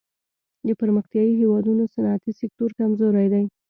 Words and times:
د 0.67 0.69
پرمختیايي 0.79 1.33
هېوادونو 1.41 1.83
صنعتي 1.93 2.31
سکتور 2.41 2.69
کمزوری 2.79 3.27
دی. 3.33 3.45